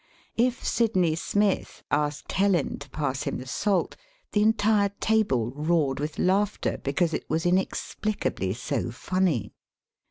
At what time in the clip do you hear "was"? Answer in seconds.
7.29-7.45